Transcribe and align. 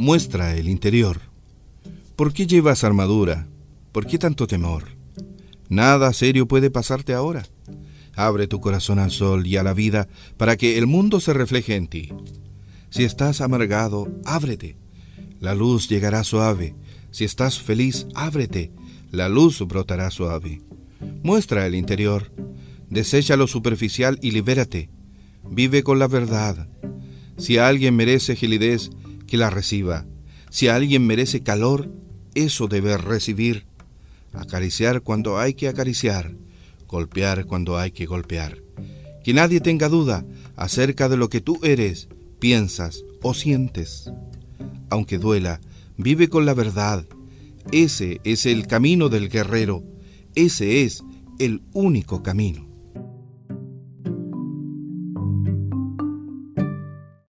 Muestra 0.00 0.56
el 0.56 0.70
interior. 0.70 1.20
¿Por 2.16 2.32
qué 2.32 2.46
llevas 2.46 2.84
armadura? 2.84 3.46
¿Por 3.92 4.06
qué 4.06 4.16
tanto 4.16 4.46
temor? 4.46 4.84
Nada 5.68 6.14
serio 6.14 6.48
puede 6.48 6.70
pasarte 6.70 7.12
ahora. 7.12 7.44
Abre 8.16 8.46
tu 8.46 8.60
corazón 8.60 8.98
al 8.98 9.10
sol 9.10 9.46
y 9.46 9.58
a 9.58 9.62
la 9.62 9.74
vida 9.74 10.08
para 10.38 10.56
que 10.56 10.78
el 10.78 10.86
mundo 10.86 11.20
se 11.20 11.34
refleje 11.34 11.76
en 11.76 11.86
ti. 11.86 12.08
Si 12.88 13.04
estás 13.04 13.42
amargado, 13.42 14.10
ábrete. 14.24 14.78
La 15.38 15.54
luz 15.54 15.86
llegará 15.90 16.24
suave. 16.24 16.74
Si 17.10 17.24
estás 17.24 17.60
feliz, 17.60 18.06
ábrete. 18.14 18.72
La 19.10 19.28
luz 19.28 19.60
brotará 19.68 20.10
suave. 20.10 20.62
Muestra 21.22 21.66
el 21.66 21.74
interior. 21.74 22.32
Desecha 22.88 23.36
lo 23.36 23.46
superficial 23.46 24.18
y 24.22 24.30
libérate. 24.30 24.88
Vive 25.44 25.82
con 25.82 25.98
la 25.98 26.08
verdad. 26.08 26.70
Si 27.36 27.58
alguien 27.58 27.96
merece 27.96 28.34
gelidez, 28.34 28.90
que 29.30 29.38
la 29.38 29.48
reciba. 29.48 30.04
Si 30.50 30.66
alguien 30.66 31.06
merece 31.06 31.42
calor, 31.42 31.90
eso 32.34 32.66
debe 32.66 32.98
recibir. 32.98 33.64
Acariciar 34.32 35.02
cuando 35.02 35.38
hay 35.38 35.54
que 35.54 35.68
acariciar. 35.68 36.34
Golpear 36.88 37.46
cuando 37.46 37.78
hay 37.78 37.92
que 37.92 38.06
golpear. 38.06 38.58
Que 39.24 39.32
nadie 39.32 39.60
tenga 39.60 39.88
duda 39.88 40.26
acerca 40.56 41.08
de 41.08 41.16
lo 41.16 41.30
que 41.30 41.40
tú 41.40 41.60
eres, 41.62 42.08
piensas 42.40 43.04
o 43.22 43.32
sientes. 43.32 44.10
Aunque 44.90 45.18
duela, 45.18 45.60
vive 45.96 46.28
con 46.28 46.44
la 46.44 46.54
verdad. 46.54 47.06
Ese 47.70 48.20
es 48.24 48.46
el 48.46 48.66
camino 48.66 49.08
del 49.08 49.28
guerrero. 49.28 49.84
Ese 50.34 50.82
es 50.82 51.04
el 51.38 51.62
único 51.72 52.24
camino. 52.24 52.69